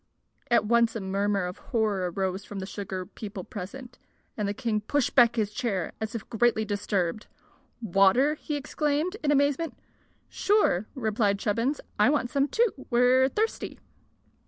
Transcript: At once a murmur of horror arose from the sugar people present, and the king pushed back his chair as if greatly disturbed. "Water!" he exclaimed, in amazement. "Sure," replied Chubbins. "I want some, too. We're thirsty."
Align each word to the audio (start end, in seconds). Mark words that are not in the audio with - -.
At 0.49 0.65
once 0.65 0.95
a 0.95 0.99
murmur 0.99 1.45
of 1.45 1.59
horror 1.59 2.09
arose 2.09 2.43
from 2.43 2.57
the 2.57 2.65
sugar 2.65 3.05
people 3.05 3.43
present, 3.43 3.99
and 4.35 4.47
the 4.47 4.53
king 4.55 4.81
pushed 4.81 5.13
back 5.13 5.35
his 5.35 5.53
chair 5.53 5.91
as 6.01 6.15
if 6.15 6.27
greatly 6.27 6.65
disturbed. 6.65 7.27
"Water!" 7.83 8.33
he 8.33 8.55
exclaimed, 8.55 9.15
in 9.23 9.29
amazement. 9.31 9.77
"Sure," 10.27 10.87
replied 10.95 11.37
Chubbins. 11.37 11.81
"I 11.99 12.09
want 12.09 12.31
some, 12.31 12.47
too. 12.47 12.87
We're 12.89 13.29
thirsty." 13.29 13.79